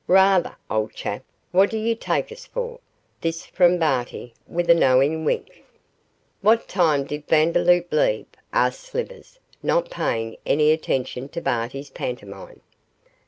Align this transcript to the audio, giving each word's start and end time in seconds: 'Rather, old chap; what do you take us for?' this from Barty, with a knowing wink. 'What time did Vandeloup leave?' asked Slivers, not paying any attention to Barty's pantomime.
'Rather, 0.07 0.55
old 0.67 0.95
chap; 0.95 1.23
what 1.51 1.69
do 1.69 1.77
you 1.77 1.93
take 1.93 2.31
us 2.31 2.47
for?' 2.47 2.79
this 3.21 3.45
from 3.45 3.77
Barty, 3.77 4.33
with 4.47 4.67
a 4.67 4.73
knowing 4.73 5.25
wink. 5.25 5.63
'What 6.41 6.67
time 6.67 7.03
did 7.03 7.27
Vandeloup 7.27 7.85
leave?' 7.93 8.25
asked 8.51 8.79
Slivers, 8.79 9.37
not 9.61 9.91
paying 9.91 10.37
any 10.43 10.71
attention 10.71 11.29
to 11.29 11.39
Barty's 11.41 11.91
pantomime. 11.91 12.61